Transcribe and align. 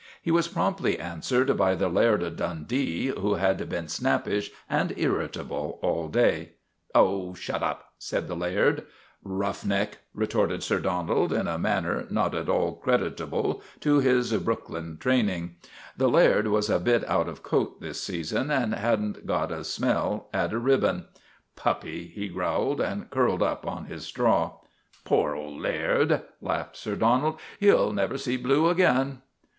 He 0.19 0.31
was 0.31 0.47
promptly 0.47 0.97
answered 0.97 1.55
by 1.57 1.75
the 1.75 1.87
Laird 1.87 2.23
o' 2.23 2.31
Dundee, 2.31 3.13
who 3.15 3.35
had 3.35 3.69
been 3.69 3.87
snappish 3.87 4.49
and 4.67 4.91
irritable 4.97 5.77
all 5.83 6.07
day." 6.07 6.53
Oh, 6.95 7.35
shut 7.35 7.61
up!" 7.61 7.91
said 7.99 8.27
the 8.27 8.33
Laird. 8.35 8.77
JUSTICE 8.77 8.81
AT 8.81 8.95
VALLEY 9.29 9.35
BROOK 9.37 9.39
99" 9.39 9.39
Rough 9.39 9.65
neck!' 9.67 9.97
retorted 10.23 10.63
Sir 10.63 10.79
Donald 10.79 11.31
in 11.31 11.47
a 11.47 11.59
man 11.59 11.83
ner 11.83 12.07
not 12.09 12.33
at 12.33 12.49
all 12.49 12.77
creditable 12.77 13.61
to 13.81 13.99
his 13.99 14.33
Brookline 14.33 14.97
training. 14.97 15.57
The 15.95 16.09
Laird 16.09 16.47
was 16.47 16.71
a 16.71 16.79
bit 16.79 17.07
out 17.07 17.29
of 17.29 17.43
coat 17.43 17.79
this 17.79 18.01
season, 18.01 18.49
and 18.49 18.73
had 18.73 18.99
n't 19.03 19.27
got 19.27 19.51
a 19.51 19.63
smell 19.63 20.29
at 20.33 20.51
a 20.51 20.57
ribbon." 20.57 21.05
Puppy!' 21.55 22.07
he 22.15 22.27
growled, 22.27 22.81
and 22.81 23.11
curled 23.11 23.43
up 23.43 23.67
on 23.67 23.85
his 23.85 24.03
straw." 24.05 24.53
Poor 25.05 25.35
old 25.35 25.61
Laird!" 25.61 26.23
laughed 26.41 26.75
Sir 26.75 26.95
Donald." 26.95 27.39
He 27.59 27.67
'11 27.67 27.93
never 27.93 28.17
see 28.17 28.37
blue 28.37 28.67
again." 28.67 29.21